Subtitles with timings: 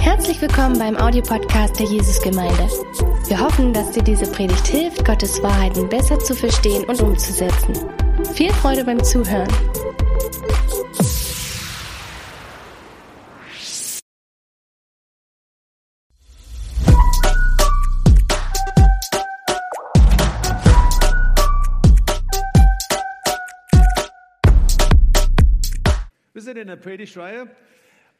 [0.00, 2.68] Herzlich willkommen beim Audiopodcast der Jesusgemeinde.
[3.26, 7.74] Wir hoffen, dass dir diese Predigt hilft, Gottes Wahrheiten besser zu verstehen und umzusetzen.
[8.34, 9.48] Viel Freude beim Zuhören.
[26.34, 27.48] Wir sind in der Predigtreihe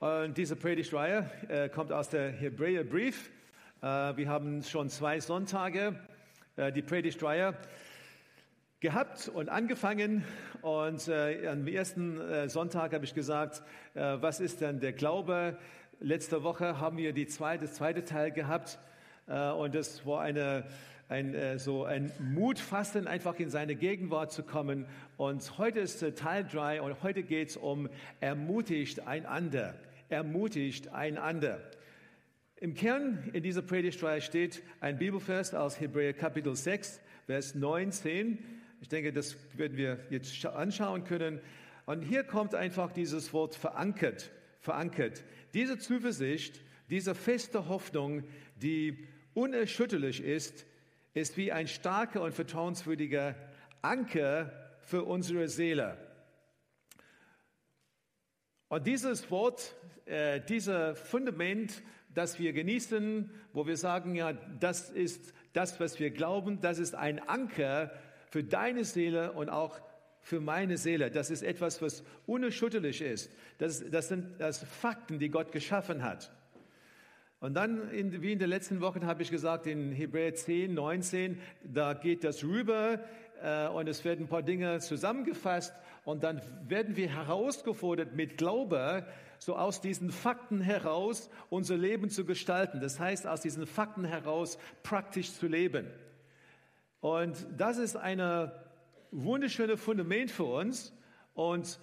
[0.00, 3.30] und diese Predigtreihe äh, kommt aus der Hebräerbrief.
[3.82, 5.98] Äh, wir haben schon zwei Sonntage
[6.56, 7.54] äh, die Predigtreihe
[8.78, 10.24] gehabt und angefangen
[10.62, 13.62] und äh, am ersten äh, Sonntag habe ich gesagt,
[13.94, 15.58] äh, was ist denn der Glaube?
[15.98, 18.78] Letzte Woche haben wir die zweite, das zweite Teil gehabt
[19.26, 20.64] und das war eine
[21.08, 24.86] ein, so ein Mutfasten, einfach in seine Gegenwart zu kommen.
[25.16, 27.88] Und heute ist Teil 3 und heute geht es um
[28.20, 29.74] ermutigt einander.
[30.08, 31.60] Ermutigt einander.
[32.56, 38.38] Im Kern in dieser Predigtreihe steht ein Bibelvers aus Hebräer Kapitel 6, Vers 19.
[38.80, 41.40] Ich denke, das werden wir jetzt anschauen können.
[41.86, 45.22] Und hier kommt einfach dieses Wort verankert, verankert.
[45.54, 48.24] Diese Zuversicht, diese feste Hoffnung,
[48.56, 50.66] die unerschütterlich ist,
[51.14, 53.34] ist wie ein starker und vertrauenswürdiger
[53.82, 55.96] Anker für unsere Seele.
[58.68, 59.74] Und dieses Wort,
[60.08, 61.82] äh, dieses Fundament,
[62.14, 66.94] das wir genießen, wo wir sagen, ja, das ist das, was wir glauben, das ist
[66.94, 67.92] ein Anker
[68.30, 69.80] für deine Seele und auch
[70.20, 71.10] für meine Seele.
[71.10, 73.30] Das ist etwas, was unerschütterlich ist.
[73.58, 76.30] Das, das sind das Fakten, die Gott geschaffen hat.
[77.40, 81.40] Und dann, in, wie in den letzten Wochen, habe ich gesagt, in Hebräer 10, 19,
[81.62, 82.98] da geht das rüber
[83.42, 85.72] äh, und es werden ein paar Dinge zusammengefasst
[86.04, 89.06] und dann werden wir herausgefordert, mit Glaube
[89.38, 92.80] so aus diesen Fakten heraus unser Leben zu gestalten.
[92.80, 95.86] Das heißt, aus diesen Fakten heraus praktisch zu leben.
[97.00, 98.50] Und das ist ein
[99.10, 100.92] wunderschönes Fundament für uns.
[101.34, 101.78] Und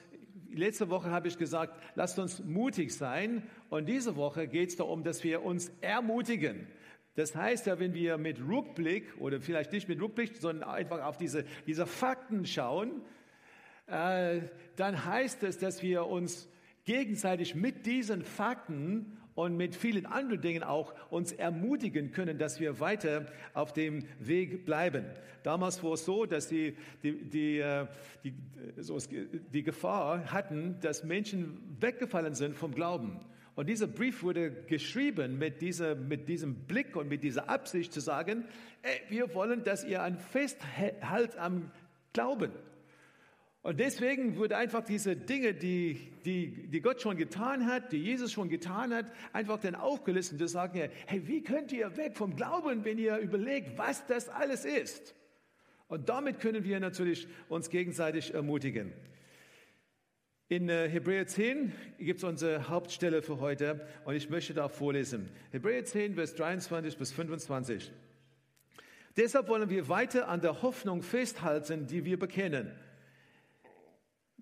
[0.51, 3.43] letzte Woche habe ich gesagt, lasst uns mutig sein.
[3.69, 6.67] Und diese Woche geht es darum, dass wir uns ermutigen.
[7.15, 11.17] Das heißt ja, wenn wir mit Rückblick oder vielleicht nicht mit Rückblick, sondern einfach auf
[11.17, 13.01] diese, diese Fakten schauen,
[13.87, 14.41] äh,
[14.75, 16.49] dann heißt es, dass wir uns
[16.85, 22.79] gegenseitig mit diesen Fakten und mit vielen anderen Dingen auch uns ermutigen können, dass wir
[22.79, 25.05] weiter auf dem Weg bleiben.
[25.43, 27.85] Damals war es so, dass die, die, die, äh,
[28.23, 28.33] die,
[28.77, 28.97] so
[29.51, 33.19] die Gefahr hatten, dass Menschen weggefallen sind vom Glauben.
[33.55, 37.99] Und dieser Brief wurde geschrieben mit, dieser, mit diesem Blick und mit dieser Absicht zu
[37.99, 38.45] sagen,
[38.81, 41.71] ey, wir wollen, dass ihr ein Festhalt am
[42.13, 42.51] Glauben
[43.65, 48.31] und deswegen wurde einfach diese Dinge, die, die, die Gott schon getan hat, die Jesus
[48.31, 52.85] schon getan hat, einfach dann aufgelistet und sagen, hey, wie könnt ihr weg vom Glauben,
[52.85, 55.15] wenn ihr überlegt, was das alles ist?
[55.87, 58.93] Und damit können wir natürlich uns gegenseitig ermutigen.
[60.47, 65.31] In äh, Hebräer 10 gibt es unsere Hauptstelle für heute und ich möchte da vorlesen.
[65.49, 67.91] Hebräer 10, Vers 23 bis 25.
[69.17, 72.71] Deshalb wollen wir weiter an der Hoffnung festhalten, die wir bekennen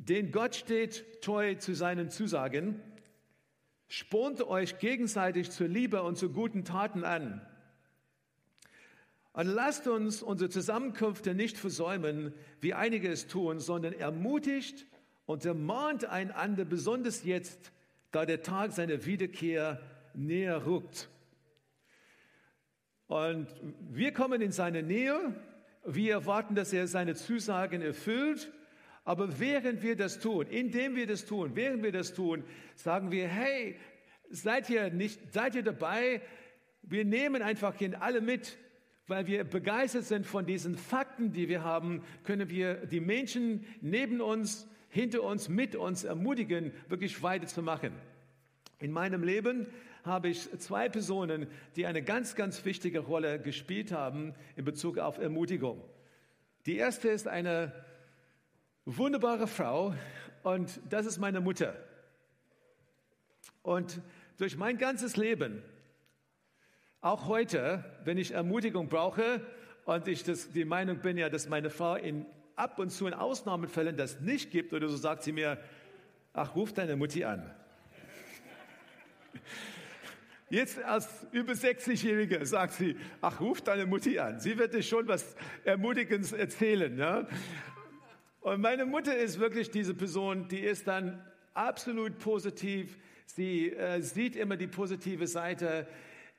[0.09, 2.81] denn Gott steht treu zu seinen Zusagen,
[3.87, 7.41] spornt euch gegenseitig zur Liebe und zu guten Taten an.
[9.33, 14.85] Und lasst uns unsere Zusammenkünfte nicht versäumen, wie einige es tun, sondern ermutigt
[15.25, 17.71] und ermahnt einander, besonders jetzt,
[18.11, 19.81] da der Tag seiner Wiederkehr
[20.13, 21.09] näher rückt.
[23.07, 23.47] Und
[23.89, 25.35] wir kommen in seine Nähe,
[25.85, 28.51] wir erwarten, dass er seine Zusagen erfüllt
[29.05, 32.43] aber während wir das tun, indem wir das tun, während wir das tun,
[32.75, 33.75] sagen wir, hey,
[34.29, 36.21] seid ihr nicht, seid ihr dabei?
[36.81, 38.57] Wir nehmen einfach alle mit,
[39.07, 44.21] weil wir begeistert sind von diesen Fakten, die wir haben, können wir die Menschen neben
[44.21, 47.91] uns, hinter uns, mit uns ermutigen, wirklich weiterzumachen.
[48.79, 49.67] In meinem Leben
[50.03, 55.17] habe ich zwei Personen, die eine ganz, ganz wichtige Rolle gespielt haben in Bezug auf
[55.17, 55.81] Ermutigung.
[56.65, 57.73] Die erste ist eine
[58.85, 59.93] wunderbare Frau
[60.43, 61.75] und das ist meine Mutter.
[63.61, 64.01] Und
[64.37, 65.63] durch mein ganzes Leben,
[67.01, 69.41] auch heute, wenn ich Ermutigung brauche
[69.85, 72.25] und ich das, die Meinung bin ja, dass meine Frau in
[72.55, 75.57] ab und zu in Ausnahmefällen das nicht gibt oder so sagt sie mir,
[76.33, 77.49] ach, ruf deine Mutti an.
[80.49, 84.39] Jetzt als über 60-Jährige sagt sie, ach, ruf deine Mutti an.
[84.39, 86.95] Sie wird dir schon was Ermutigendes erzählen.
[86.95, 87.27] Ja?
[88.43, 92.97] Und meine Mutter ist wirklich diese Person, die ist dann absolut positiv.
[93.25, 95.87] Sie äh, sieht immer die positive Seite.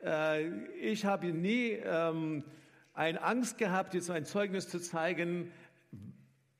[0.02, 2.44] Äh, ich habe nie ähm,
[2.92, 5.50] eine Angst gehabt, jetzt ein Zeugnis zu zeigen,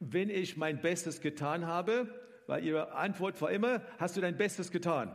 [0.00, 2.08] wenn ich mein Bestes getan habe,
[2.46, 5.14] weil ihre Antwort war immer, hast du dein Bestes getan?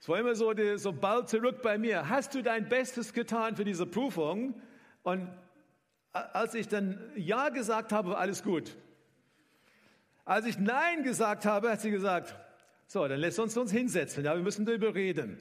[0.00, 3.54] Es war immer so, die, so bald zurück bei mir, hast du dein Bestes getan
[3.54, 4.60] für diese Prüfung?
[5.04, 5.28] Und
[6.14, 8.76] als ich dann Ja gesagt habe, war alles gut.
[10.24, 12.34] Als ich Nein gesagt habe, hat sie gesagt,
[12.86, 15.38] so, dann lässt uns uns hinsetzen, ja, wir müssen darüber reden.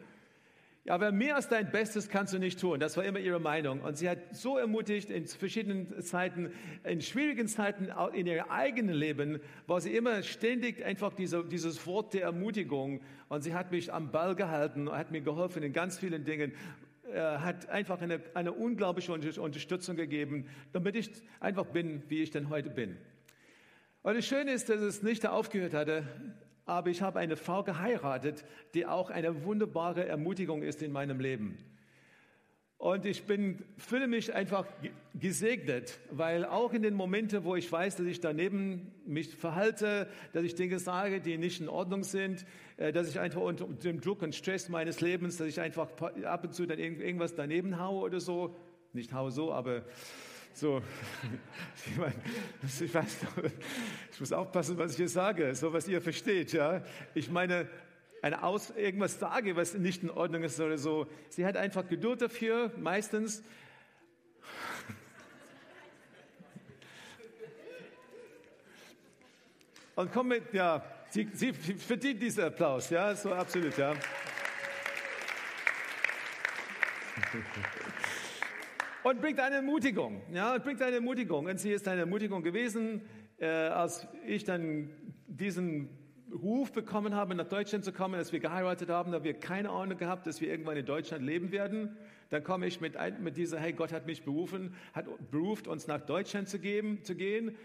[0.86, 2.78] Ja, aber mehr als dein Bestes kannst du nicht tun.
[2.81, 3.80] Das war immer ihre Meinung.
[3.80, 6.52] Und sie hat so ermutigt in verschiedenen Zeiten,
[6.84, 12.14] in schwierigen Zeiten in ihrem eigenen Leben, war sie immer ständig einfach diese, dieses Wort
[12.14, 13.00] der Ermutigung.
[13.30, 16.52] Und sie hat mich am Ball gehalten, hat mir geholfen in ganz vielen Dingen,
[17.13, 22.50] äh, hat einfach eine, eine unglaubliche Unterstützung gegeben, damit ich einfach bin, wie ich denn
[22.50, 22.98] heute bin.
[24.01, 26.04] Und das Schöne ist, dass es nicht aufgehört hatte
[26.65, 31.57] aber ich habe eine Frau geheiratet, die auch eine wunderbare Ermutigung ist in meinem Leben.
[32.83, 34.65] Und ich bin, fühle mich einfach
[35.13, 40.44] gesegnet, weil auch in den Momenten, wo ich weiß, dass ich daneben mich verhalte, dass
[40.44, 42.45] ich Dinge sage, die nicht in Ordnung sind,
[42.75, 45.88] äh, dass ich einfach unter dem Druck und Stress meines Lebens, dass ich einfach
[46.25, 48.53] ab und zu dann irgendwas daneben haue oder so,
[48.91, 49.83] nicht haue so, aber
[50.53, 50.81] so,
[51.88, 52.15] ich, meine,
[52.63, 53.18] ich, weiß,
[54.12, 56.83] ich muss aufpassen, was ich hier sage, so was ihr versteht, ja.
[57.13, 57.69] Ich meine,
[58.24, 61.08] eine Aus, irgendwas sage, was nicht in Ordnung ist oder so.
[61.28, 63.44] Sie hat einfach Geduld dafür, meistens.
[69.96, 73.92] Und komm mit, ja, sie, sie verdient diesen Applaus, ja, so absolut, ja.
[79.04, 80.24] und bringt eine Ermutigung.
[80.34, 81.46] Ja, bringt eine Ermutigung.
[81.46, 83.04] Und sie ist eine Ermutigung gewesen,
[83.38, 84.90] äh, als ich dann
[85.28, 86.02] diesen
[86.41, 89.97] Ruf bekommen habe, nach Deutschland zu kommen, als wir geheiratet haben, da wir keine Ahnung
[89.97, 91.95] gehabt, dass wir irgendwann in Deutschland leben werden.
[92.30, 96.01] Dann komme ich mit, mit dieser, hey, Gott hat mich berufen, hat berufen, uns nach
[96.01, 97.56] Deutschland zu, geben, zu gehen.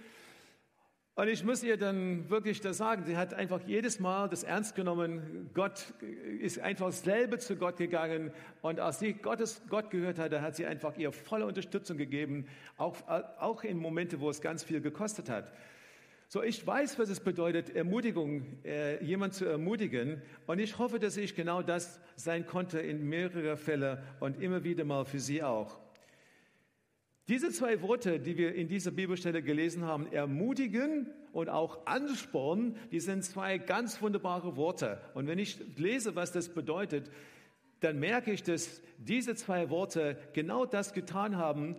[1.15, 3.03] Und ich muss ihr dann wirklich das sagen.
[3.05, 5.51] Sie hat einfach jedes Mal das ernst genommen.
[5.53, 5.93] Gott
[6.39, 8.31] ist einfach selber zu Gott gegangen.
[8.63, 12.47] Und als sie Gottes, Gott gehört hatte, hat sie einfach ihr volle Unterstützung gegeben.
[12.77, 12.97] Auch,
[13.41, 15.53] auch in Momente, wo es ganz viel gekostet hat.
[16.31, 20.21] So, ich weiß, was es bedeutet, Ermutigung, äh, jemand zu ermutigen.
[20.47, 24.85] Und ich hoffe, dass ich genau das sein konnte in mehreren Fällen und immer wieder
[24.85, 25.79] mal für Sie auch.
[27.29, 33.01] Diese zwei Worte, die wir in dieser Bibelstelle gelesen haben, ermutigen und auch anspornen, die
[33.01, 35.01] sind zwei ganz wunderbare Worte.
[35.15, 37.11] Und wenn ich lese, was das bedeutet,
[37.81, 41.77] dann merke ich, dass diese zwei Worte genau das getan haben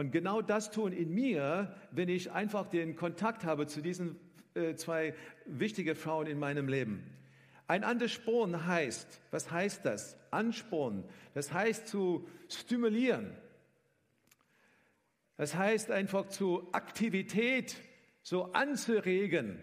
[0.00, 4.16] und genau das tun in mir, wenn ich einfach den Kontakt habe zu diesen
[4.54, 5.14] äh, zwei
[5.44, 7.04] wichtigen Frauen in meinem Leben.
[7.68, 10.16] Ein Ansporn heißt, was heißt das?
[10.30, 11.04] Ansporn,
[11.34, 13.36] das heißt zu stimulieren
[15.40, 17.74] das heißt einfach zu Aktivität,
[18.22, 19.58] so anzuregen.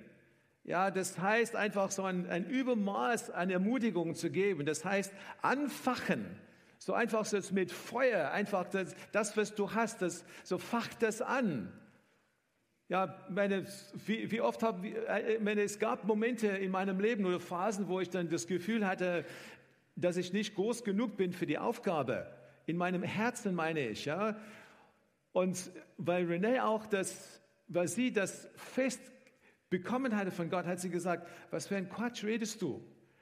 [0.64, 4.66] Ja, das heißt einfach so ein, ein Übermaß an Ermutigung zu geben.
[4.66, 5.14] Das heißt
[5.44, 6.26] anfachen.
[6.78, 11.22] So einfach so mit Feuer, einfach das, das, was du hast, das, so fach das
[11.22, 11.72] an.
[12.90, 13.66] Ja, meine,
[14.06, 18.00] wie, wie oft habe äh, meine, es gab Momente in meinem Leben oder Phasen, wo
[18.00, 19.26] ich dann das Gefühl hatte,
[19.96, 22.32] dass ich nicht groß genug bin für die Aufgabe.
[22.66, 24.40] In meinem Herzen meine ich, ja.
[25.34, 29.02] Und weil Renee auch das, weil sie das fest
[29.70, 32.82] bekommen hatte von Gott, hat sie gesagt, was für ein Quatsch redest du?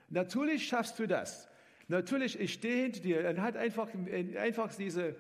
[0.10, 1.50] Natürlich schaffst du das.
[1.88, 3.30] Natürlich, ich stehe hinter dir.
[3.30, 3.90] Und hat einfach,
[4.38, 5.16] einfach diese,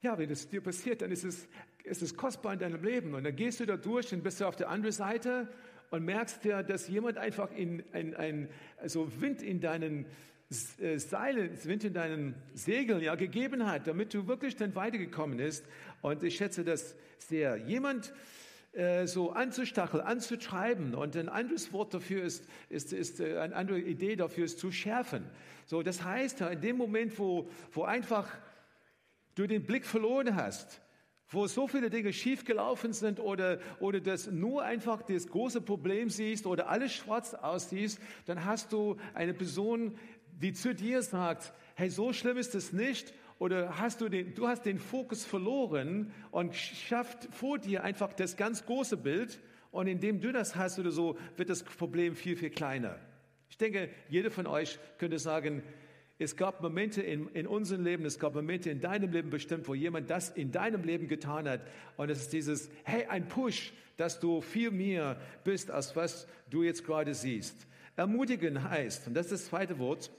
[0.00, 1.48] ja, wenn es dir passiert, dann ist es,
[1.84, 3.14] ist es kostbar in deinem Leben.
[3.14, 5.48] Und dann gehst du da durch und bist du auf der anderen Seite
[5.90, 10.06] und merkst ja, dass jemand einfach in, ein, ein, also Wind in deinen
[10.80, 15.66] äh, Seile, Wind in deinen Segeln ja gegeben hat, damit du wirklich dann weitergekommen bist.
[16.00, 17.56] Und ich schätze das sehr.
[17.56, 18.12] Jemand
[18.72, 23.80] äh, so anzustacheln, anzutreiben und ein anderes Wort dafür ist, ist, ist äh, eine andere
[23.80, 25.24] Idee dafür ist zu schärfen.
[25.66, 28.28] So, das heißt, in dem Moment, wo, wo einfach
[29.34, 30.80] du den Blick verloren hast,
[31.28, 36.46] wo so viele Dinge schiefgelaufen sind oder, oder das nur einfach das große Problem siehst
[36.46, 39.96] oder alles schwarz aussiehst, dann hast du eine Person
[40.40, 44.46] die zu dir sagt, hey, so schlimm ist es nicht, oder hast du den, du
[44.46, 50.20] hast den Fokus verloren und schafft vor dir einfach das ganz große Bild und indem
[50.20, 52.96] du das hast oder so, wird das Problem viel, viel kleiner.
[53.48, 55.62] Ich denke, jeder von euch könnte sagen,
[56.18, 59.74] es gab Momente in, in unserem Leben, es gab Momente in deinem Leben bestimmt, wo
[59.74, 61.62] jemand das in deinem Leben getan hat.
[61.96, 66.62] Und es ist dieses, hey, ein Push, dass du viel mehr bist, als was du
[66.62, 67.66] jetzt gerade siehst.
[67.96, 70.10] Ermutigen heißt, und das ist das zweite Wort,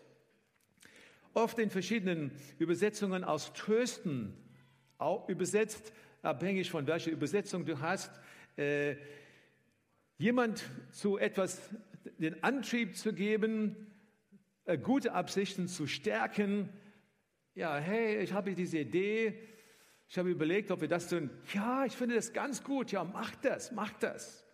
[1.34, 4.34] oft in verschiedenen Übersetzungen aus trösten,
[4.98, 8.12] auch übersetzt, abhängig von welcher Übersetzung du hast,
[8.58, 8.96] äh,
[10.18, 11.62] jemand zu etwas
[12.18, 13.76] den Antrieb zu geben,
[14.66, 16.70] äh, gute Absichten zu stärken.
[17.56, 19.40] Ja, hey, ich habe diese Idee.
[20.08, 21.30] Ich habe überlegt, ob wir das tun.
[21.54, 22.92] Ja, ich finde das ganz gut.
[22.92, 24.46] Ja, mach das, mach das.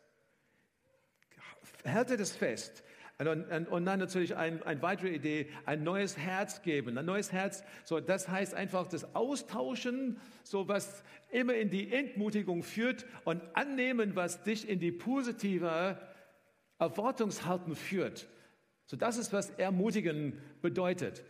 [1.83, 2.83] Halte das fest.
[3.19, 6.97] Und, und, und dann natürlich ein, eine weitere Idee, ein neues Herz geben.
[6.97, 12.61] Ein neues Herz, so, das heißt einfach das Austauschen, so was immer in die Entmutigung
[12.61, 15.97] führt und annehmen, was dich in die positive
[16.77, 18.27] Erwartungshalten führt.
[18.85, 21.23] So, das ist, was ermutigen bedeutet.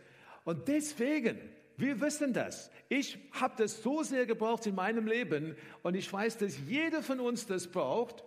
[0.44, 1.38] Und deswegen,
[1.78, 2.70] wir wissen das.
[2.90, 7.18] Ich habe das so sehr gebraucht in meinem Leben und ich weiß, dass jeder von
[7.18, 8.24] uns das braucht.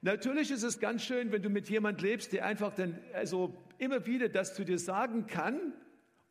[0.00, 4.06] Natürlich ist es ganz schön, wenn du mit jemand lebst, der einfach dann also immer
[4.06, 5.72] wieder das zu dir sagen kann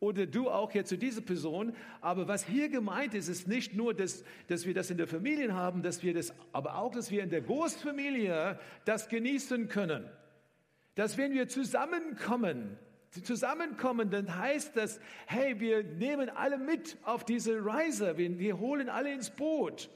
[0.00, 1.74] oder du auch jetzt zu dieser Person.
[2.00, 5.52] Aber was hier gemeint ist, ist nicht nur, dass, dass wir das in der Familie
[5.52, 10.08] haben, dass wir das, aber auch, dass wir in der Großfamilie das genießen können
[10.98, 12.76] dass wenn wir zusammenkommen,
[13.22, 18.88] zusammenkommen, dann heißt das, hey, wir nehmen alle mit auf diese Reise, wir, wir holen
[18.88, 19.90] alle ins Boot.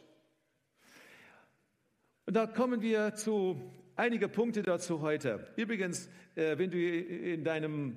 [2.25, 3.61] Und da kommen wir zu
[3.97, 5.45] einigen Punkten dazu heute.
[5.57, 7.97] Übrigens, äh, wenn du in deinem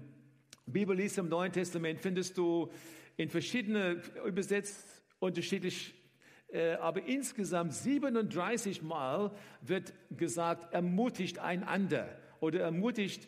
[0.65, 2.72] Bibel liest im Neuen Testament, findest du
[3.17, 5.94] in verschiedene übersetzt unterschiedlich,
[6.51, 13.27] äh, aber insgesamt 37 Mal wird gesagt, ermutigt einander oder ermutigt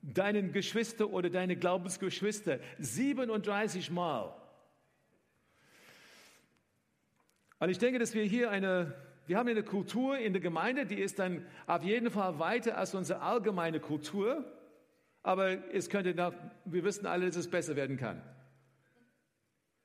[0.00, 4.34] deinen Geschwister oder deine Glaubensgeschwister 37 Mal.
[7.58, 8.94] Und ich denke, dass wir hier eine,
[9.26, 12.94] wir haben eine Kultur in der Gemeinde, die ist dann auf jeden Fall weiter als
[12.94, 14.44] unsere allgemeine Kultur.
[15.22, 16.32] Aber es könnte nach,
[16.64, 18.20] wir wissen alle, dass es besser werden kann.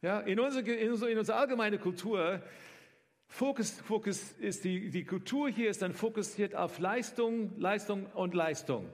[0.02, 2.42] Ja, in unserer, in unserer, in unserer allgemeinen Kultur
[3.28, 8.90] Fokus, Fokus ist die, die Kultur hier ist dann fokussiert auf Leistung, Leistung und Leistung.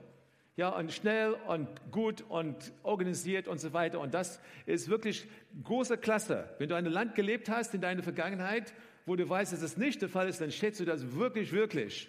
[0.56, 3.98] Ja, und schnell und gut und organisiert und so weiter.
[4.00, 5.26] Und das ist wirklich
[5.64, 6.48] große Klasse.
[6.58, 8.72] Wenn du ein Land gelebt hast in deiner Vergangenheit,
[9.06, 12.08] wo du weißt, dass es nicht der Fall ist, dann schätzt du das wirklich, wirklich.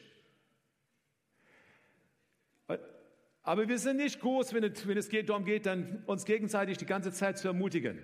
[3.44, 6.88] Aber wir sind nicht groß, wenn es, wenn es darum geht, dann uns gegenseitig die
[6.88, 8.04] ganze Zeit zu ermutigen.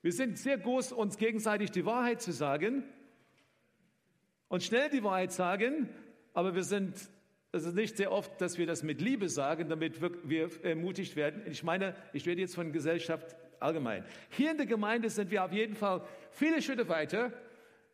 [0.00, 2.84] Wir sind sehr groß, uns gegenseitig die Wahrheit zu sagen
[4.48, 5.88] und schnell die Wahrheit sagen,
[6.34, 6.96] aber wir sind,
[7.50, 11.42] es ist nicht sehr oft, dass wir das mit Liebe sagen, damit wir ermutigt werden.
[11.50, 14.04] Ich meine, ich rede jetzt von Gesellschaft allgemein.
[14.30, 17.32] Hier in der Gemeinde sind wir auf jeden Fall viele Schritte weiter,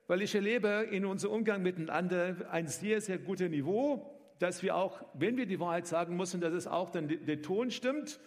[0.08, 5.04] weil ich erlebe in unserem Umgang miteinander ein sehr, sehr gutes Niveau, dass wir auch,
[5.14, 8.18] wenn wir die Wahrheit sagen müssen, dass es auch dann der Ton stimmt.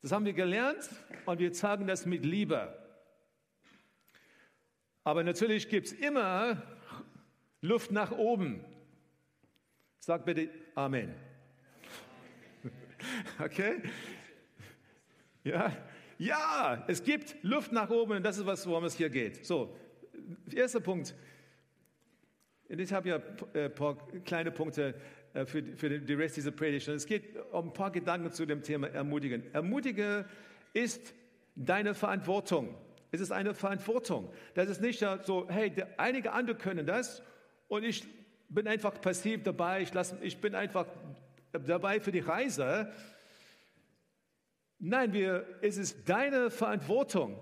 [0.00, 0.88] Das haben wir gelernt
[1.26, 2.76] und wir sagen das mit Liebe.
[5.04, 6.62] Aber natürlich gibt es immer
[7.60, 8.64] Luft nach oben.
[10.00, 11.14] Sag bitte Amen.
[13.38, 13.82] Okay?
[15.44, 15.76] Ja?
[16.18, 19.44] Ja, es gibt Luft nach oben und das ist was, worum es hier geht.
[19.44, 19.76] So,
[20.52, 21.14] erster Punkt.
[22.68, 23.20] Ich habe ja
[23.54, 24.94] ein paar kleine Punkte
[25.34, 26.88] äh, für, für den Rest dieser Predigt.
[26.88, 29.42] Es geht um ein paar Gedanken zu dem Thema Ermutigen.
[29.52, 30.24] Ermutige
[30.72, 31.14] ist
[31.54, 32.74] deine Verantwortung.
[33.12, 34.32] Es ist eine Verantwortung.
[34.54, 37.22] Das ist nicht so, hey, einige andere können das
[37.68, 38.04] und ich
[38.48, 40.86] bin einfach passiv dabei, ich, lasse, ich bin einfach
[41.52, 42.92] dabei für die Reise.
[44.78, 47.38] Nein, wir, es ist deine Verantwortung.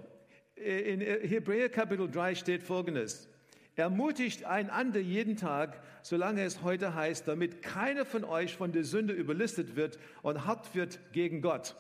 [0.57, 3.29] In Hebräer Kapitel 3 steht folgendes.
[3.77, 9.13] Ermutigt einander jeden Tag, solange es heute heißt, damit keiner von euch von der Sünde
[9.13, 11.75] überlistet wird und hart wird gegen Gott.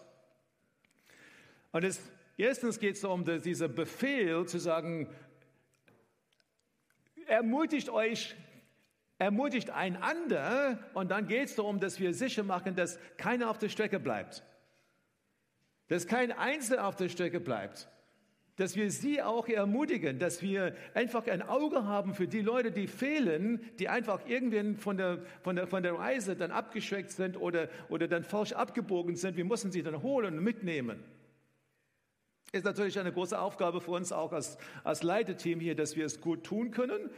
[1.71, 2.01] Und es
[2.37, 5.09] Erstens geht es um diesen Befehl zu sagen,
[7.27, 8.35] ermutigt euch,
[9.19, 13.69] ermutigt einander und dann geht es darum, dass wir sicher machen, dass keiner auf der
[13.69, 14.43] Strecke bleibt.
[15.87, 17.89] Dass kein Einzelner auf der Strecke bleibt.
[18.57, 22.87] Dass wir sie auch ermutigen, dass wir einfach ein Auge haben für die Leute, die
[22.87, 27.69] fehlen, die einfach irgendwann von der, von der, von der Reise dann abgeschreckt sind oder,
[27.89, 29.37] oder dann falsch abgebogen sind.
[29.37, 31.03] Wir müssen sie dann holen und mitnehmen.
[32.55, 36.21] Ist natürlich eine große Aufgabe für uns auch als, als Leiteteam hier, dass wir es
[36.21, 37.11] gut tun können,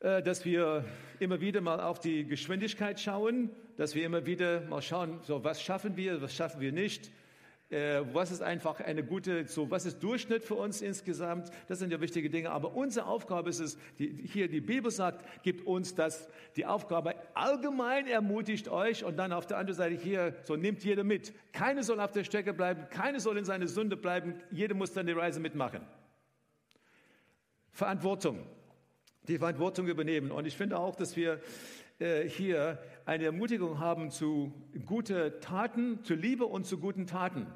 [0.00, 0.86] äh, dass wir
[1.18, 5.62] immer wieder mal auf die Geschwindigkeit schauen, dass wir immer wieder mal schauen, so was
[5.62, 7.10] schaffen wir, was schaffen wir nicht.
[7.70, 11.50] Äh, was ist einfach eine gute, so was ist Durchschnitt für uns insgesamt?
[11.68, 12.50] Das sind ja wichtige Dinge.
[12.50, 17.14] Aber unsere Aufgabe ist es, die, hier die Bibel sagt, gibt uns das, die Aufgabe
[17.34, 21.32] allgemein ermutigt euch und dann auf der anderen Seite hier, so nimmt jeder mit.
[21.52, 25.06] Keine soll auf der Strecke bleiben, keine soll in seine Sünde bleiben, jeder muss dann
[25.06, 25.82] die Reise mitmachen.
[27.70, 28.44] Verantwortung,
[29.28, 30.32] die Verantwortung übernehmen.
[30.32, 31.40] Und ich finde auch, dass wir
[32.00, 34.52] äh, hier eine Ermutigung haben zu
[34.86, 37.46] guten Taten, zu Liebe und zu guten Taten.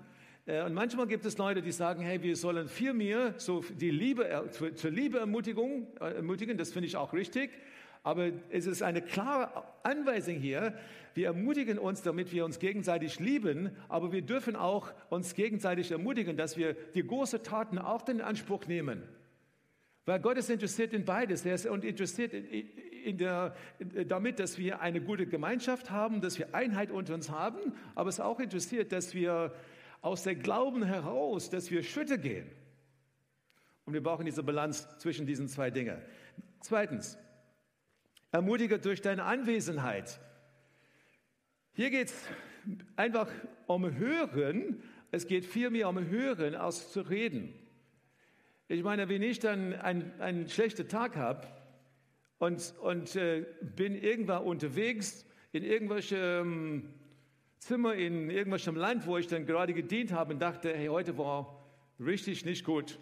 [0.47, 3.91] Äh, und manchmal gibt es Leute, die sagen, hey, wir sollen viel mehr so die
[3.91, 6.59] Liebe, äh, zur Liebe ermutigen, ermutigen.
[6.59, 7.51] Das finde ich auch richtig.
[8.03, 10.75] Aber es ist eine klare Anweisung hier.
[11.15, 16.37] Wir ermutigen uns, damit wir uns gegenseitig lieben, aber wir dürfen auch uns gegenseitig ermutigen,
[16.37, 19.03] dass wir die großen Taten auch in Anspruch nehmen.
[20.05, 21.47] Weil Gott ist interessiert in beides.
[21.47, 22.69] Er ist interessiert in,
[23.05, 23.55] in der,
[24.07, 28.17] damit, dass wir eine gute Gemeinschaft haben, dass wir Einheit unter uns haben, aber es
[28.17, 29.55] ist auch interessiert, dass wir
[30.05, 32.47] aus der Glauben heraus, dass wir Schritte gehen.
[33.87, 35.97] Und wir brauchen diese Balance zwischen diesen zwei Dingen.
[36.61, 37.17] Zweitens,
[38.31, 40.21] ermutige durch deine Anwesenheit.
[41.73, 42.29] Hier geht es
[42.97, 43.31] einfach
[43.67, 44.83] um Hören.
[45.11, 47.55] Es geht vielmehr um Hören als zu reden.
[48.69, 51.47] Ich meine, wenn ich dann einen, einen schlechten Tag habe,
[52.39, 56.93] und, und äh, bin irgendwann unterwegs in irgendwelchem
[57.65, 61.67] Zimmer in irgendwelchem Land, wo ich dann gerade gedient habe und dachte, hey, heute war
[61.99, 62.99] richtig nicht gut.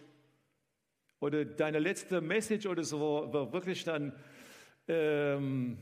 [1.19, 4.13] Oder deine letzte Message oder so war wirklich dann
[4.87, 5.79] ähm,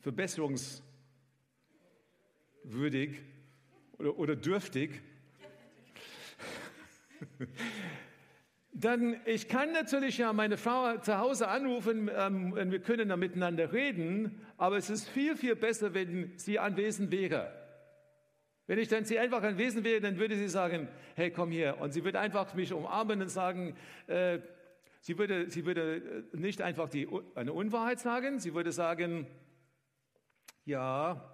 [0.00, 0.82] verbesserungswürdig
[3.98, 5.00] oder, oder dürftig.
[8.72, 13.18] Dann, ich kann natürlich ja meine Frau zu Hause anrufen ähm, und wir können dann
[13.20, 17.65] miteinander reden, aber es ist viel, viel besser, wenn sie anwesend wäre.
[18.66, 21.78] Wenn ich dann sie einfach anwesend wäre, dann würde sie sagen, hey, komm hier.
[21.80, 23.76] Und sie würde einfach mich umarmen und sagen,
[24.08, 24.40] äh,
[25.00, 29.28] sie, würde, sie würde nicht einfach die, eine Unwahrheit sagen, sie würde sagen,
[30.64, 31.32] ja,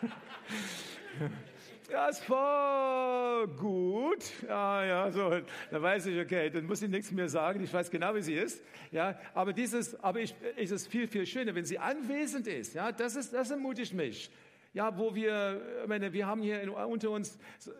[1.90, 4.24] das war gut.
[4.48, 5.38] Ja, ja, so,
[5.70, 7.62] dann weiß ich, okay, dann muss ich nichts mehr sagen.
[7.62, 8.62] Ich weiß genau, wie sie ist.
[8.90, 12.72] Ja, aber dieses, aber ich, ist es viel, viel schöner, wenn sie anwesend ist.
[12.72, 14.30] Ja, das ist, das ermutigt mich
[14.74, 17.70] ja, wo wir, ich meine, wir haben hier unter uns äh,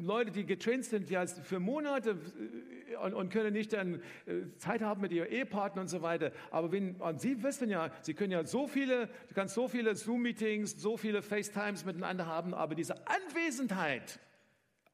[0.00, 4.80] Leute, die getrennt sind, ja, für Monate äh, und, und, können nicht dann äh, Zeit
[4.80, 6.30] haben mit ihrem Ehepartner und so weiter.
[6.52, 9.96] Aber wenn, und Sie wissen ja, Sie können ja so viele, du kannst so viele
[9.96, 14.20] Zoom-Meetings, so viele FaceTimes miteinander haben, aber diese Anwesenheit,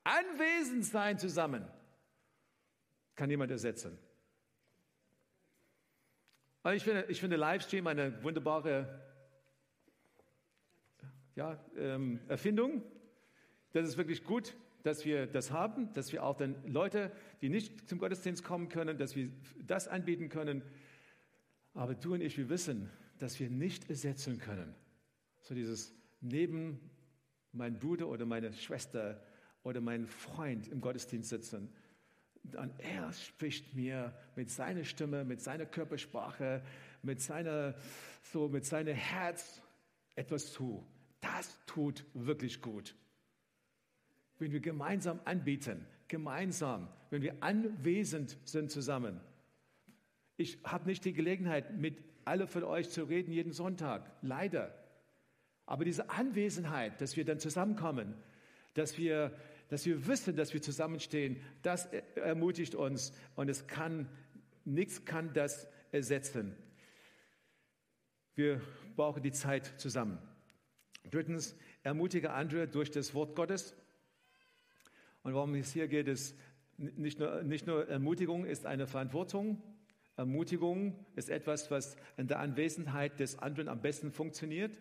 [0.04, 1.66] anwesend sein zusammen,
[3.14, 3.98] kann niemand ersetzen.
[6.72, 9.11] Ich finde, ich finde Livestream eine wunderbare
[11.36, 12.82] ja, ähm, Erfindung.
[13.72, 17.88] Das ist wirklich gut, dass wir das haben, dass wir auch dann Leute, die nicht
[17.88, 19.30] zum Gottesdienst kommen können, dass wir
[19.66, 20.62] das anbieten können.
[21.74, 24.74] Aber du und ich, wir wissen, dass wir nicht ersetzen können.
[25.40, 26.78] So dieses neben
[27.52, 29.22] mein Bruder oder meine Schwester
[29.62, 31.72] oder mein Freund im Gottesdienst sitzen.
[32.56, 36.62] Und er spricht mir mit seiner Stimme, mit seiner Körpersprache,
[37.02, 37.74] mit seiner,
[38.22, 39.62] so mit seinem Herz
[40.16, 40.84] etwas zu.
[41.22, 42.94] Das tut wirklich gut.
[44.38, 49.18] Wenn wir gemeinsam anbieten, gemeinsam, wenn wir anwesend sind zusammen.
[50.36, 54.74] Ich habe nicht die Gelegenheit, mit alle von euch zu reden jeden Sonntag, leider.
[55.64, 58.14] Aber diese Anwesenheit, dass wir dann zusammenkommen,
[58.74, 59.34] dass wir,
[59.68, 64.08] dass wir wissen, dass wir zusammenstehen, das ermutigt uns und es kann,
[64.64, 66.56] nichts kann das ersetzen.
[68.34, 68.60] Wir
[68.96, 70.18] brauchen die Zeit zusammen.
[71.10, 73.74] Drittens, ermutige andere durch das Wort Gottes.
[75.22, 76.36] Und warum es hier geht, ist
[76.76, 79.62] nicht nur, nicht nur Ermutigung ist eine Verantwortung.
[80.16, 84.78] Ermutigung ist etwas, was in der Anwesenheit des anderen am besten funktioniert.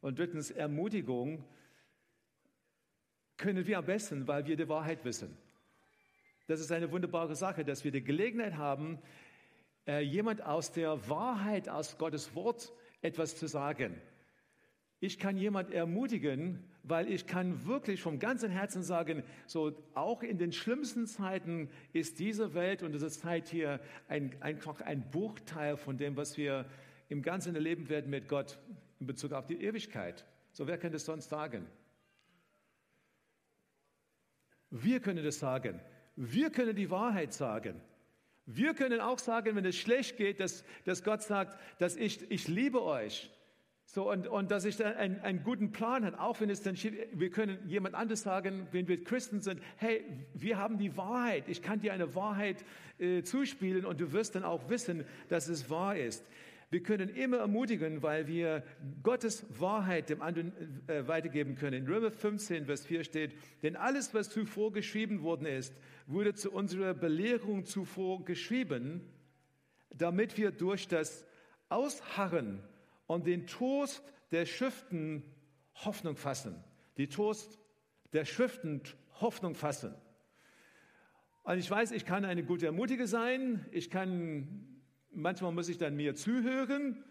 [0.00, 1.44] Und drittens, Ermutigung
[3.36, 5.36] können wir am besten, weil wir die Wahrheit wissen.
[6.46, 8.98] Das ist eine wunderbare Sache, dass wir die Gelegenheit haben,
[9.86, 14.00] äh, jemand aus der Wahrheit, aus Gottes Wort etwas zu sagen.
[15.04, 20.38] Ich kann jemand ermutigen, weil ich kann wirklich vom ganzen Herzen sagen, so auch in
[20.38, 25.98] den schlimmsten Zeiten ist diese Welt und diese Zeit hier ein, einfach ein Bruchteil von
[25.98, 26.64] dem, was wir
[27.10, 28.58] im Ganzen erleben werden mit Gott
[28.98, 30.24] in Bezug auf die Ewigkeit.
[30.52, 31.66] So wer kann das sonst sagen?
[34.70, 35.82] Wir können das sagen.
[36.16, 37.78] Wir können die Wahrheit sagen.
[38.46, 42.48] Wir können auch sagen, wenn es schlecht geht, dass, dass Gott sagt, dass ich, ich
[42.48, 43.30] liebe euch.
[43.86, 46.76] So, und, und dass ich dann einen, einen guten Plan habe, auch wenn es dann
[46.76, 51.44] steht, wir können jemand anderes sagen, wenn wir Christen sind, hey, wir haben die Wahrheit,
[51.48, 52.64] ich kann dir eine Wahrheit
[52.98, 56.24] äh, zuspielen und du wirst dann auch wissen, dass es wahr ist.
[56.70, 58.64] Wir können immer ermutigen, weil wir
[59.04, 60.52] Gottes Wahrheit dem anderen
[60.88, 61.84] äh, weitergeben können.
[61.84, 65.72] In Römer 15, Vers 4 steht, denn alles, was zuvor geschrieben worden ist,
[66.08, 69.02] wurde zu unserer Belehrung zuvor geschrieben,
[69.96, 71.24] damit wir durch das
[71.68, 72.60] Ausharren
[73.06, 75.22] und den Trost der Schriften
[75.74, 76.62] Hoffnung fassen.
[76.96, 77.58] Die Trost
[78.12, 78.82] der Schriften
[79.20, 79.94] Hoffnung fassen.
[81.42, 83.66] Und ich weiß, ich kann eine gute Ermutiger sein.
[83.70, 84.74] Ich kann
[85.16, 87.04] Manchmal muss ich dann mir zuhören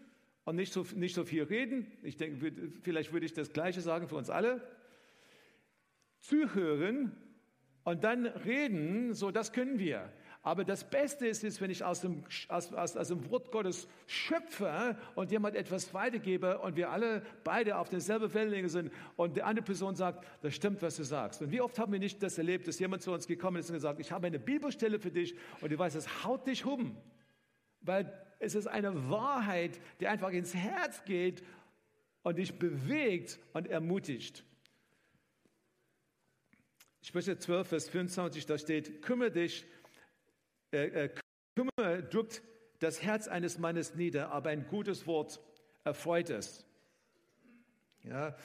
[0.44, 1.86] und nicht so, nicht so viel reden.
[2.02, 2.52] Ich denke,
[2.82, 4.60] vielleicht würde ich das Gleiche sagen für uns alle.
[6.20, 7.16] Zuhören
[7.82, 10.12] und dann reden, so das können wir.
[10.44, 13.88] Aber das Beste ist, ist wenn ich aus dem, aus, aus, aus dem Wort Gottes
[14.06, 19.42] schöpfe und jemand etwas weitergebe und wir alle beide auf derselben Wellenlänge sind und die
[19.42, 21.42] andere Person sagt, das stimmt, was du sagst.
[21.42, 23.74] Und wie oft haben wir nicht das erlebt, dass jemand zu uns gekommen ist und
[23.74, 26.96] gesagt, ich habe eine Bibelstelle für dich und du weißt, es haut dich um
[27.84, 31.42] weil es ist eine Wahrheit, die einfach ins Herz geht
[32.22, 34.44] und dich bewegt und ermutigt.
[37.02, 39.66] Sprüche 12, Vers 25, da steht, kümmere dich,
[40.74, 41.10] äh, äh,
[41.54, 42.42] kümmere, drückt
[42.80, 45.40] das Herz eines Mannes nieder, aber ein gutes Wort
[45.84, 46.66] erfreut es.
[48.02, 48.36] Ja,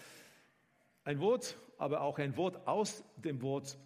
[1.04, 3.78] ein Wort, aber auch ein Wort aus dem Wort,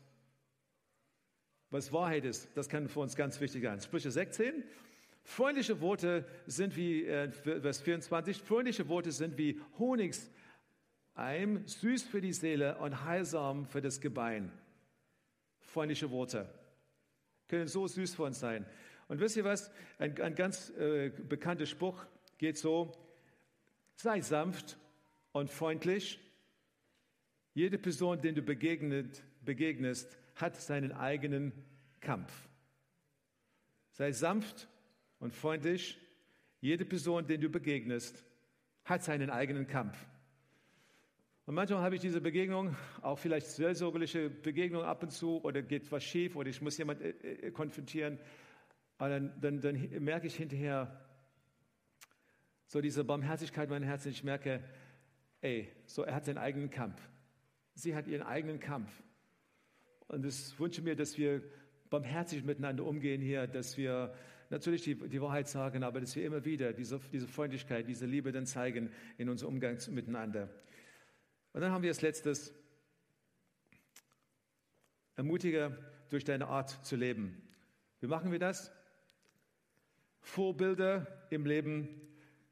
[1.69, 3.79] was Wahrheit ist, das kann für uns ganz wichtig sein.
[3.79, 4.63] Sprüche 16,
[5.23, 12.33] Freundliche Worte sind wie, äh, Vers 24, freundliche Worte sind wie Honigseim, süß für die
[12.33, 14.51] Seele und heilsam für das Gebein.
[15.61, 16.53] Freundliche Worte
[17.47, 18.65] können so süß für uns sein.
[19.07, 19.71] Und wisst ihr was?
[19.99, 22.05] Ein, ein ganz äh, bekannter Spruch
[22.37, 22.91] geht so,
[23.95, 24.77] sei sanft
[25.31, 26.19] und freundlich.
[27.53, 31.51] Jede Person, den du begegnet, begegnest, hat seinen eigenen
[32.01, 32.31] Kampf.
[33.91, 34.67] Sei sanft
[35.19, 35.99] und freundlich.
[36.61, 38.23] Jede Person, den du begegnest,
[38.85, 39.97] hat seinen eigenen Kampf.
[41.45, 45.91] Und manchmal habe ich diese Begegnung, auch vielleicht seelsorgerliche Begegnung ab und zu, oder geht
[45.91, 48.17] was schief, oder ich muss jemanden äh, äh, konfrontieren.
[48.97, 51.01] Aber dann, dann, dann merke ich hinterher
[52.65, 54.09] so diese Barmherzigkeit in meinem Herzen.
[54.09, 54.63] Ich merke,
[55.41, 57.01] ey, so er hat seinen eigenen Kampf.
[57.75, 59.03] Sie hat ihren eigenen Kampf.
[60.07, 61.43] Und ich wünsche mir, dass wir
[61.89, 64.13] barmherzig miteinander umgehen hier, dass wir
[64.49, 68.31] natürlich die, die Wahrheit sagen, aber dass wir immer wieder diese, diese Freundlichkeit, diese Liebe
[68.31, 70.49] dann zeigen in unserem Umgang miteinander.
[71.53, 72.53] Und dann haben wir als letztes,
[75.15, 75.77] ermutige
[76.09, 77.41] durch deine Art zu leben.
[77.99, 78.71] Wie machen wir das?
[80.19, 82.01] Vorbilder im Leben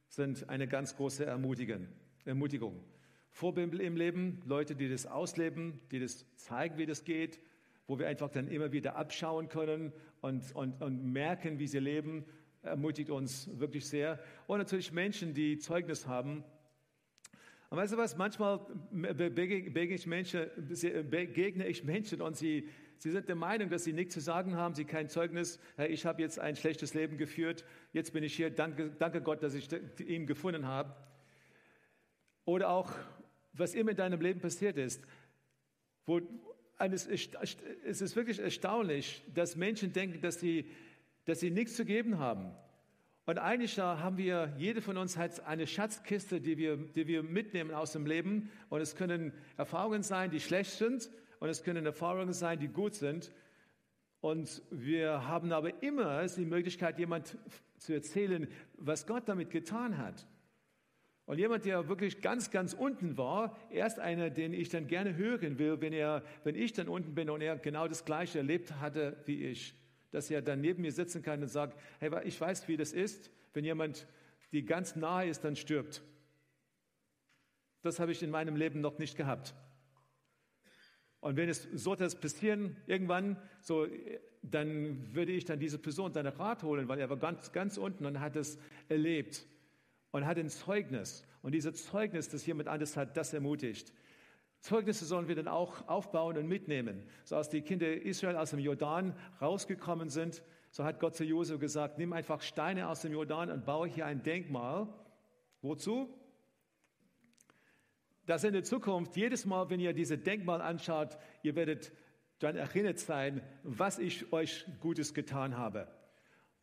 [0.07, 2.83] sind eine ganz große Ermutigung.
[3.29, 7.39] Vorbilder im Leben, Leute, die das ausleben, die das zeigen, wie das geht,
[7.87, 12.25] wo wir einfach dann immer wieder abschauen können und, und, und merken, wie sie leben,
[12.61, 14.19] ermutigt uns wirklich sehr.
[14.47, 16.43] Und natürlich Menschen, die Zeugnis haben.
[17.71, 18.60] Und weißt du was, manchmal
[18.91, 20.45] begegne ich Menschen,
[21.10, 24.75] begegne ich Menschen und sie, sie sind der Meinung, dass sie nichts zu sagen haben,
[24.75, 25.57] sie kein Zeugnis.
[25.88, 29.53] Ich habe jetzt ein schlechtes Leben geführt, jetzt bin ich hier, danke, danke Gott, dass
[29.53, 29.69] ich
[30.01, 30.93] ihn gefunden habe.
[32.43, 32.91] Oder auch,
[33.53, 35.07] was immer in deinem Leben passiert ist,
[36.05, 36.19] wo,
[36.77, 40.69] es ist wirklich erstaunlich, dass Menschen denken, dass sie,
[41.23, 42.51] dass sie nichts zu geben haben.
[43.25, 47.21] Und eigentlich da haben wir, jede von uns hat eine Schatzkiste, die wir, die wir
[47.23, 48.49] mitnehmen aus dem Leben.
[48.69, 51.10] Und es können Erfahrungen sein, die schlecht sind.
[51.39, 53.31] Und es können Erfahrungen sein, die gut sind.
[54.21, 57.38] Und wir haben aber immer die Möglichkeit, jemand
[57.77, 60.27] zu erzählen, was Gott damit getan hat.
[61.25, 65.15] Und jemand, der wirklich ganz, ganz unten war, er ist einer, den ich dann gerne
[65.15, 68.79] hören will, wenn, er, wenn ich dann unten bin und er genau das Gleiche erlebt
[68.79, 69.73] hatte wie ich.
[70.12, 73.32] Dass er dann neben mir sitzen kann und sagt, hey, ich weiß, wie das ist,
[73.54, 74.08] wenn jemand,
[74.52, 76.02] die ganz nahe ist, dann stirbt.
[77.82, 79.56] Das habe ich in meinem Leben noch nicht gehabt.
[81.19, 83.88] Und wenn es so etwas passieren irgendwann, so,
[84.41, 88.06] dann würde ich dann diese Person dann Rat holen, weil er war ganz, ganz unten
[88.06, 88.58] und hat es
[88.89, 89.45] erlebt
[90.12, 91.26] und hat ein Zeugnis.
[91.41, 93.93] Und dieses Zeugnis, das jemand anderes hat, das ermutigt.
[94.62, 97.04] Zeugnisse sollen wir dann auch aufbauen und mitnehmen.
[97.26, 101.60] So als die Kinder Israel aus dem Jordan rausgekommen sind, so hat Gott zu Josef
[101.60, 104.88] gesagt, nimm einfach Steine aus dem Jordan und baue hier ein Denkmal.
[105.62, 106.10] Wozu?
[108.28, 111.91] Dass in der Zukunft, jedes Mal, wenn ihr diese Denkmal anschaut, ihr werdet
[112.38, 115.88] dann erinnert sein, was ich euch Gutes getan habe.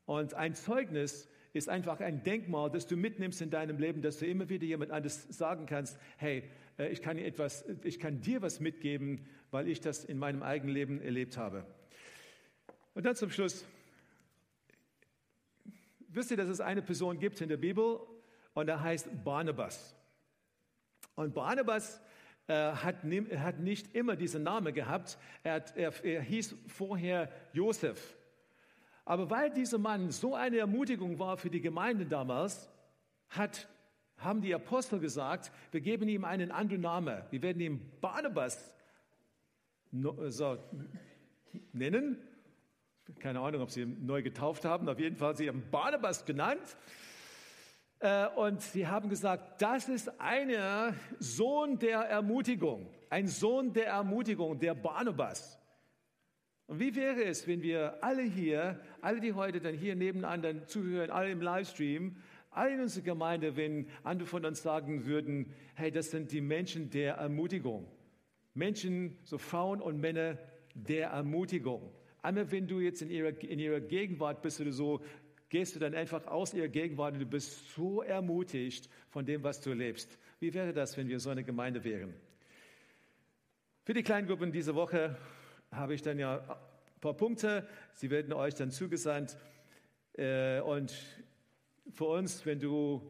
[0.06, 4.26] Und ein Zeugnis ist einfach ein Denkmal, das du mitnimmst in deinem Leben, dass du
[4.26, 6.44] immer wieder jemand anderes sagen kannst, hey,
[6.78, 10.74] äh, ich kann, etwas, ich kann dir was mitgeben, weil ich das in meinem eigenen
[10.74, 11.64] Leben erlebt habe.
[12.94, 13.64] Und dann zum Schluss,
[16.08, 18.00] wisst ihr, dass es eine Person gibt in der Bibel
[18.54, 19.94] und er heißt Barnabas.
[21.14, 22.00] Und Barnabas
[22.48, 25.18] äh, hat, hat, nicht immer diesen Namen gehabt.
[25.42, 28.16] Er, er, er hieß vorher Josef.
[29.08, 32.68] Aber weil dieser Mann so eine Ermutigung war für die Gemeinde damals,
[33.30, 33.66] hat,
[34.18, 37.22] haben die Apostel gesagt, wir geben ihm einen anderen Namen.
[37.30, 38.74] Wir werden ihn Barnabas
[39.90, 40.58] so
[41.72, 42.18] nennen.
[43.18, 44.86] Keine Ahnung, ob sie ihn neu getauft haben.
[44.90, 46.76] Auf jeden Fall, sie haben Barnabas genannt.
[48.00, 50.52] Äh, und sie haben gesagt, das ist ein
[51.18, 55.57] Sohn der Ermutigung, ein Sohn der Ermutigung, der Barnabas.
[56.68, 61.10] Und wie wäre es, wenn wir alle hier, alle, die heute dann hier nebeneinander zuhören,
[61.10, 62.16] alle im Livestream,
[62.50, 66.90] alle in unserer Gemeinde, wenn andere von uns sagen würden, hey, das sind die Menschen
[66.90, 67.88] der Ermutigung.
[68.52, 70.36] Menschen, so Frauen und Männer
[70.74, 71.90] der Ermutigung.
[72.20, 75.00] Einmal, wenn du jetzt in ihrer, in ihrer Gegenwart bist oder so,
[75.48, 79.62] gehst du dann einfach aus ihrer Gegenwart und du bist so ermutigt von dem, was
[79.62, 80.18] du erlebst.
[80.38, 82.12] Wie wäre das, wenn wir so eine Gemeinde wären?
[83.84, 85.16] Für die Kleingruppen diese Woche
[85.70, 87.66] habe ich dann ja ein paar Punkte.
[87.94, 89.36] Sie werden euch dann zugesandt.
[90.14, 90.92] Äh, und
[91.90, 93.02] für uns, wenn du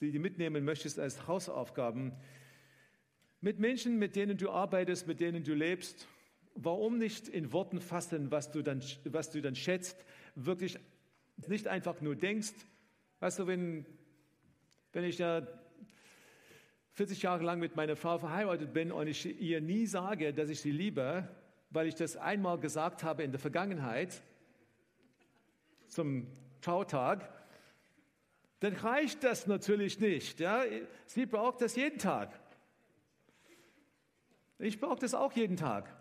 [0.00, 2.12] die mitnehmen möchtest als Hausaufgaben,
[3.40, 6.08] mit Menschen, mit denen du arbeitest, mit denen du lebst,
[6.54, 10.78] warum nicht in Worten fassen, was du dann, was du dann schätzt, wirklich
[11.48, 12.54] nicht einfach nur denkst.
[13.20, 13.84] Weißt du, wenn,
[14.92, 15.46] wenn ich ja
[16.92, 20.60] 40 Jahre lang mit meiner Frau verheiratet bin und ich ihr nie sage, dass ich
[20.60, 21.28] sie liebe,
[21.74, 24.22] weil ich das einmal gesagt habe in der Vergangenheit
[25.88, 26.26] zum
[26.60, 27.28] Trautag,
[28.60, 30.40] dann reicht das natürlich nicht.
[30.40, 30.62] Ja?
[31.06, 32.30] Sie braucht das jeden Tag.
[34.58, 35.92] Ich brauche das auch jeden Tag.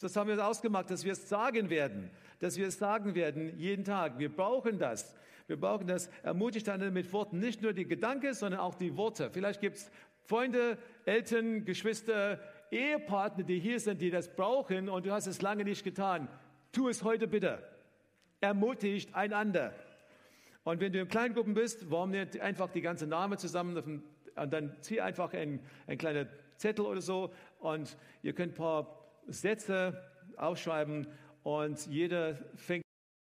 [0.00, 3.84] Das haben wir ausgemacht, dass wir es sagen werden, dass wir es sagen werden jeden
[3.84, 4.18] Tag.
[4.18, 5.14] Wir brauchen das.
[5.46, 6.08] Wir brauchen das.
[6.22, 9.30] Ermutigt dann mit Worten, nicht nur die Gedanken, sondern auch die Worte.
[9.30, 9.90] Vielleicht gibt es
[10.24, 12.40] Freunde, Eltern, Geschwister,
[12.72, 16.28] Ehepartner, die hier sind, die das brauchen und du hast es lange nicht getan.
[16.72, 17.62] Tu es heute bitte.
[18.40, 19.74] Ermutigt einander.
[20.64, 24.02] Und wenn du in Kleingruppen bist, warum nicht einfach die ganze Name zusammen
[24.34, 29.06] und dann zieh einfach ein, ein kleiner Zettel oder so und ihr könnt ein paar
[29.26, 30.02] Sätze
[30.36, 31.08] aufschreiben
[31.42, 32.84] und jeder fängt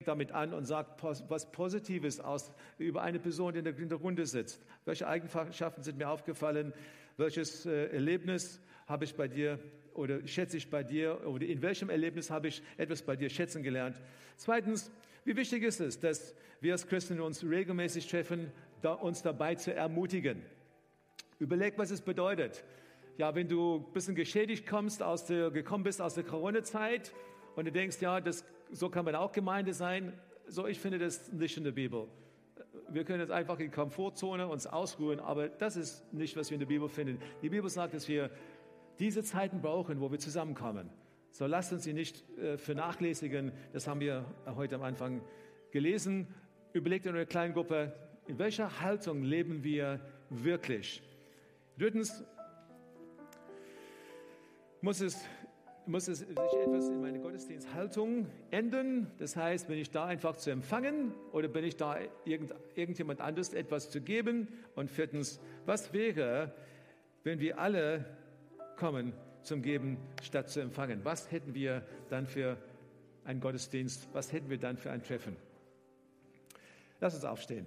[0.07, 4.27] damit an und sagt was Positives aus über eine Person, die in der, in Runde
[4.27, 4.65] sitzt.
[4.85, 6.73] Welche Eigenschaften sind mir aufgefallen?
[7.17, 9.59] Welches äh, Erlebnis habe ich bei dir
[9.95, 13.63] oder schätze ich bei dir oder in welchem Erlebnis habe ich etwas bei dir schätzen
[13.63, 14.01] gelernt?
[14.37, 14.91] Zweitens,
[15.25, 18.51] wie wichtig ist es, dass wir als Christen uns regelmäßig treffen,
[18.83, 20.43] da uns dabei zu ermutigen?
[21.39, 22.65] Überleg, was es bedeutet
[23.17, 27.13] ja, wenn du ein bisschen geschädigt kommst, aus der, gekommen bist aus der Corona-Zeit
[27.55, 30.13] und du denkst, ja, das, so kann man auch Gemeinde sein,
[30.47, 32.09] so ich finde das nicht in der Bibel.
[32.89, 36.61] Wir können jetzt einfach in Komfortzone uns ausruhen, aber das ist nicht, was wir in
[36.61, 37.19] der Bibel finden.
[37.41, 38.31] Die Bibel sagt, dass wir
[38.99, 40.91] diese Zeiten brauchen, wo wir zusammenkommen.
[41.31, 43.53] So lasst uns sie nicht äh, vernachlässigen.
[43.73, 45.21] Das haben wir heute am Anfang
[45.73, 46.29] gelesen.
[46.73, 47.93] Überlegt in eurer kleinen Gruppe,
[48.27, 51.03] in welcher Haltung leben wir wirklich?
[51.77, 52.25] Drittens,
[54.81, 55.25] muss es,
[55.87, 59.11] muss es sich etwas in meiner Gottesdiensthaltung ändern?
[59.19, 63.55] Das heißt, bin ich da einfach zu empfangen oder bin ich da irgend, irgendjemand anders
[63.55, 64.49] etwas zu geben?
[64.77, 66.55] Und viertens, was wäre,
[67.25, 68.05] wenn wir alle
[68.77, 71.05] kommen zum Geben statt zu empfangen?
[71.05, 72.57] Was hätten wir dann für
[73.25, 74.09] einen Gottesdienst?
[74.13, 75.37] Was hätten wir dann für ein Treffen?
[77.01, 77.67] Lass uns aufstehen.